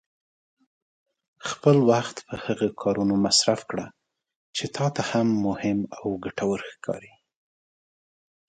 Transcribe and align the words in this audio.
خپل 1.49 1.77
وخت 1.91 2.15
په 2.27 2.35
هغه 2.45 2.67
کارونو 2.81 3.15
مصرف 3.25 3.59
کړه 3.69 3.87
چې 4.55 4.65
تا 4.75 4.85
ته 4.95 5.01
مهم 5.45 5.79
او 5.99 6.07
ګټور 6.25 6.59
ښکاري. 6.71 7.13